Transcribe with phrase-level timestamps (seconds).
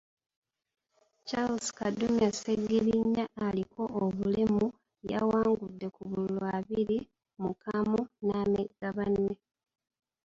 [1.27, 4.65] Charles Kadumya Sseggiriinya aliko obulemu
[5.11, 6.97] yawangudde ku bululu abiri
[7.41, 9.33] mu kamu n’amegga banne.